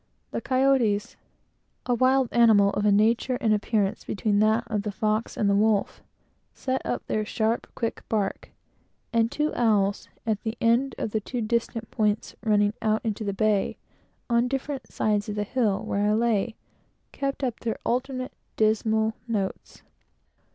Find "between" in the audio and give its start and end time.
4.03-4.39